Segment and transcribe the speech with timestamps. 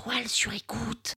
[0.00, 1.14] étoiles sur écoute.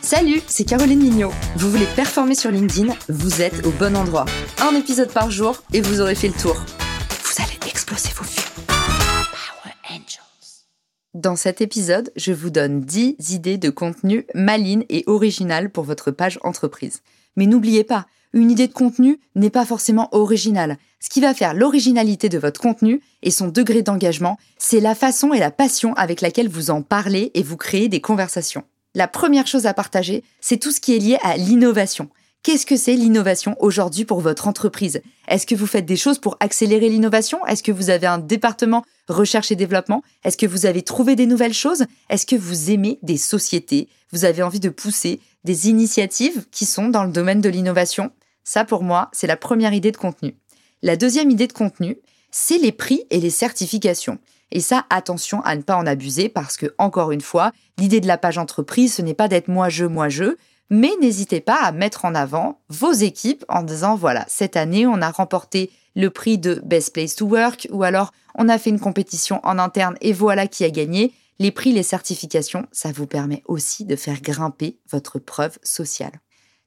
[0.00, 1.32] Salut, c'est Caroline Mignot.
[1.56, 4.26] Vous voulez performer sur LinkedIn Vous êtes au bon endroit.
[4.60, 6.54] Un épisode par jour et vous aurez fait le tour.
[6.54, 8.66] Vous allez exploser vos vues.
[8.66, 10.66] Power Angels.
[11.14, 16.10] Dans cet épisode, je vous donne 10 idées de contenu malines et originales pour votre
[16.10, 17.02] page entreprise.
[17.36, 20.78] Mais n'oubliez pas, une idée de contenu n'est pas forcément originale.
[21.00, 25.32] Ce qui va faire l'originalité de votre contenu et son degré d'engagement, c'est la façon
[25.32, 28.64] et la passion avec laquelle vous en parlez et vous créez des conversations.
[28.94, 32.08] La première chose à partager, c'est tout ce qui est lié à l'innovation.
[32.46, 35.02] Qu'est-ce que c'est l'innovation aujourd'hui pour votre entreprise?
[35.26, 37.44] Est-ce que vous faites des choses pour accélérer l'innovation?
[37.44, 40.04] Est-ce que vous avez un département recherche et développement?
[40.22, 41.86] Est-ce que vous avez trouvé des nouvelles choses?
[42.08, 43.88] Est-ce que vous aimez des sociétés?
[44.12, 48.12] Vous avez envie de pousser des initiatives qui sont dans le domaine de l'innovation?
[48.44, 50.36] Ça, pour moi, c'est la première idée de contenu.
[50.82, 51.98] La deuxième idée de contenu,
[52.30, 54.20] c'est les prix et les certifications.
[54.52, 58.06] Et ça, attention à ne pas en abuser parce que, encore une fois, l'idée de
[58.06, 60.36] la page entreprise, ce n'est pas d'être moi-je, moi-je,
[60.70, 65.00] mais n'hésitez pas à mettre en avant vos équipes en disant, voilà, cette année, on
[65.00, 68.80] a remporté le prix de Best Place to Work ou alors on a fait une
[68.80, 71.12] compétition en interne et voilà qui a gagné.
[71.38, 76.20] Les prix, les certifications, ça vous permet aussi de faire grimper votre preuve sociale.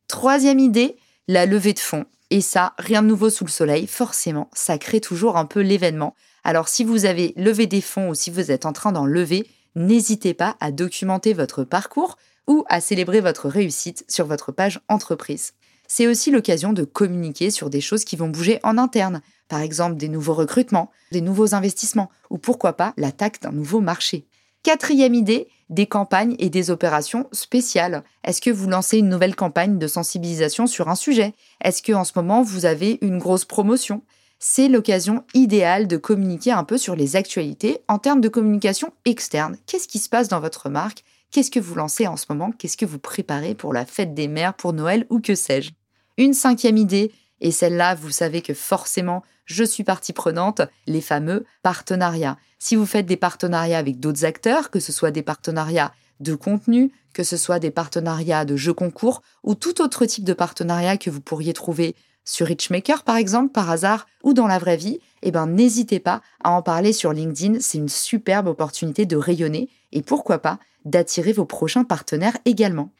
[0.08, 2.06] Troisième idée, la levée de fonds.
[2.32, 6.16] Et ça, rien de nouveau sous le soleil, forcément, ça crée toujours un peu l'événement.
[6.44, 9.48] Alors si vous avez levé des fonds ou si vous êtes en train d'en lever,
[9.76, 12.18] n'hésitez pas à documenter votre parcours
[12.50, 15.54] ou à célébrer votre réussite sur votre page entreprise.
[15.88, 19.96] C'est aussi l'occasion de communiquer sur des choses qui vont bouger en interne, par exemple
[19.96, 24.26] des nouveaux recrutements, des nouveaux investissements, ou pourquoi pas l'attaque d'un nouveau marché.
[24.64, 28.04] Quatrième idée, des campagnes et des opérations spéciales.
[28.24, 31.34] Est-ce que vous lancez une nouvelle campagne de sensibilisation sur un sujet?
[31.64, 34.02] Est-ce que en ce moment vous avez une grosse promotion?
[34.40, 39.58] C'est l'occasion idéale de communiquer un peu sur les actualités en termes de communication externe.
[39.68, 41.04] Qu'est-ce qui se passe dans votre marque?
[41.32, 42.52] Qu'est-ce que vous lancez en ce moment?
[42.52, 45.72] Qu'est-ce que vous préparez pour la fête des mères, pour Noël ou que sais-je?
[46.18, 51.46] Une cinquième idée, et celle-là, vous savez que forcément, je suis partie prenante, les fameux
[51.62, 52.38] partenariats.
[52.58, 56.92] Si vous faites des partenariats avec d'autres acteurs, que ce soit des partenariats de contenu,
[57.14, 61.10] que ce soit des partenariats de jeux concours ou tout autre type de partenariat que
[61.10, 61.96] vous pourriez trouver
[62.30, 66.22] sur Richmaker par exemple, par hasard, ou dans la vraie vie, eh ben n'hésitez pas
[66.44, 71.34] à en parler sur LinkedIn, c'est une superbe opportunité de rayonner et pourquoi pas d'attirer
[71.34, 72.92] vos prochains partenaires également.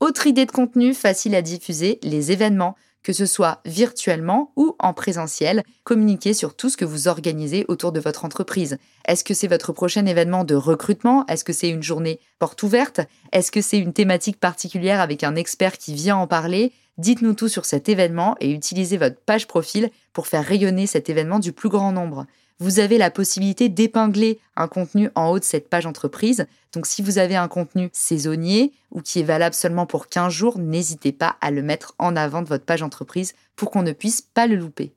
[0.00, 4.92] Autre idée de contenu facile à diffuser, les événements que ce soit virtuellement ou en
[4.92, 8.78] présentiel, communiquez sur tout ce que vous organisez autour de votre entreprise.
[9.06, 11.24] Est-ce que c'est votre prochain événement de recrutement?
[11.28, 13.00] Est-ce que c'est une journée porte ouverte?
[13.30, 16.72] Est-ce que c'est une thématique particulière avec un expert qui vient en parler?
[16.98, 21.38] Dites-nous tout sur cet événement et utilisez votre page profil pour faire rayonner cet événement
[21.38, 22.26] du plus grand nombre
[22.58, 26.46] vous avez la possibilité d'épingler un contenu en haut de cette page entreprise.
[26.72, 30.58] Donc si vous avez un contenu saisonnier ou qui est valable seulement pour 15 jours,
[30.58, 34.22] n'hésitez pas à le mettre en avant de votre page entreprise pour qu'on ne puisse
[34.22, 34.92] pas le louper.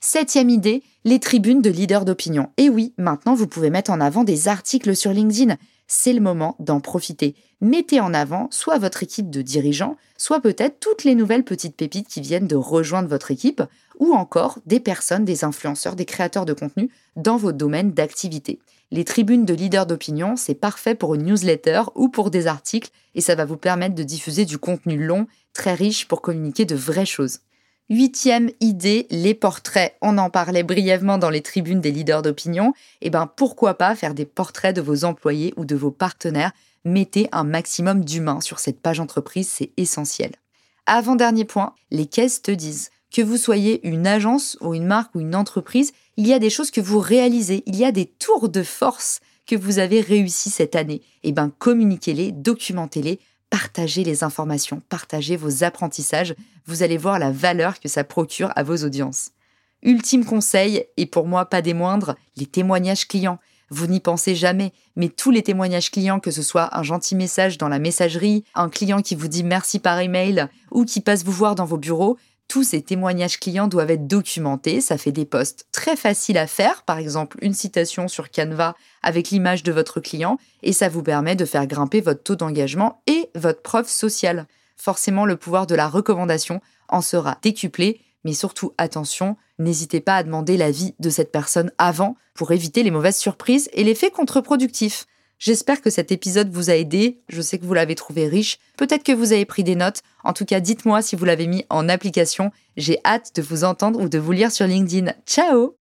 [0.00, 2.50] Septième idée, les tribunes de leaders d'opinion.
[2.58, 5.56] Et oui, maintenant vous pouvez mettre en avant des articles sur LinkedIn.
[5.86, 7.34] C'est le moment d'en profiter.
[7.60, 12.08] Mettez en avant soit votre équipe de dirigeants, soit peut-être toutes les nouvelles petites pépites
[12.08, 13.62] qui viennent de rejoindre votre équipe
[13.98, 18.58] ou encore des personnes, des influenceurs, des créateurs de contenu dans vos domaines d'activité.
[18.90, 23.20] Les tribunes de leaders d'opinion, c'est parfait pour une newsletter ou pour des articles et
[23.20, 27.06] ça va vous permettre de diffuser du contenu long, très riche pour communiquer de vraies
[27.06, 27.40] choses.
[27.90, 29.94] Huitième idée, les portraits.
[30.00, 32.72] On en parlait brièvement dans les tribunes des leaders d'opinion.
[33.02, 36.52] Eh ben pourquoi pas faire des portraits de vos employés ou de vos partenaires?
[36.86, 40.32] Mettez un maximum d'humains sur cette page entreprise, c'est essentiel.
[40.86, 45.20] Avant-dernier point, les caisses te disent que vous soyez une agence ou une marque ou
[45.20, 48.48] une entreprise, il y a des choses que vous réalisez, il y a des tours
[48.48, 51.02] de force que vous avez réussi cette année.
[51.22, 56.34] Eh bien, communiquez-les, documentez-les, partagez les informations, partagez vos apprentissages.
[56.66, 59.30] Vous allez voir la valeur que ça procure à vos audiences.
[59.82, 63.38] Ultime conseil, et pour moi pas des moindres, les témoignages clients.
[63.70, 67.58] Vous n'y pensez jamais, mais tous les témoignages clients, que ce soit un gentil message
[67.58, 71.32] dans la messagerie, un client qui vous dit merci par email ou qui passe vous
[71.32, 72.16] voir dans vos bureaux,
[72.48, 74.80] tous ces témoignages clients doivent être documentés.
[74.80, 79.30] Ça fait des posts très faciles à faire, par exemple une citation sur Canva avec
[79.30, 83.30] l'image de votre client, et ça vous permet de faire grimper votre taux d'engagement et
[83.34, 84.46] votre preuve sociale.
[84.76, 90.22] Forcément, le pouvoir de la recommandation en sera décuplé, mais surtout attention, n'hésitez pas à
[90.22, 95.06] demander l'avis de cette personne avant pour éviter les mauvaises surprises et l'effet contre-productif.
[95.38, 97.20] J'espère que cet épisode vous a aidé.
[97.28, 98.58] Je sais que vous l'avez trouvé riche.
[98.76, 100.00] Peut-être que vous avez pris des notes.
[100.22, 102.50] En tout cas, dites-moi si vous l'avez mis en application.
[102.76, 105.12] J'ai hâte de vous entendre ou de vous lire sur LinkedIn.
[105.26, 105.76] Ciao